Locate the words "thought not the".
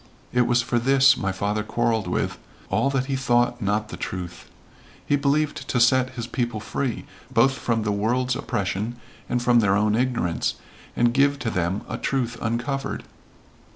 3.15-3.97